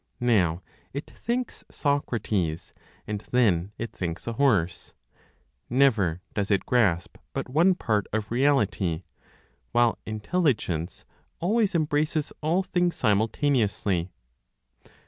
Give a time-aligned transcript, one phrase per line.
[0.19, 0.63] Now
[0.93, 2.73] it thinks Socrates,
[3.05, 4.95] and then it thinks a horse;
[5.69, 9.03] never does it grasp but one part of reality,
[9.73, 11.05] while intelligence
[11.39, 14.09] always embraces all things simultaneously.